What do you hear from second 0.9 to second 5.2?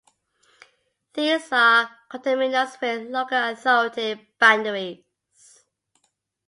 These are coterminous with local authority boundaries.